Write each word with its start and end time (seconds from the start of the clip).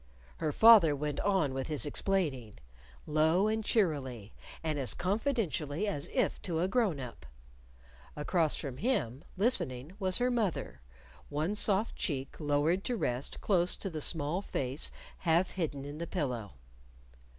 Her 0.37 0.51
father 0.51 0.95
went 0.95 1.19
on 1.19 1.53
with 1.53 1.67
his 1.67 1.85
explaining, 1.85 2.57
low 3.05 3.45
and 3.47 3.63
cheerily, 3.63 4.33
and 4.63 4.79
as 4.79 4.95
confidentially 4.95 5.87
as 5.87 6.09
if 6.11 6.41
to 6.41 6.59
a 6.61 6.67
grown 6.67 6.99
up. 6.99 7.23
Across 8.15 8.55
from 8.55 8.77
him, 8.77 9.23
listening, 9.37 9.91
was 9.99 10.17
her 10.17 10.31
mother, 10.31 10.81
one 11.29 11.53
soft 11.53 11.95
cheek 11.97 12.39
lowered 12.39 12.83
to 12.85 12.97
rest 12.97 13.41
close 13.41 13.77
to 13.77 13.91
the 13.91 14.01
small 14.01 14.41
face 14.41 14.89
half 15.19 15.51
hidden 15.51 15.85
in 15.85 15.99
the 15.99 16.07
pillow. 16.07 16.53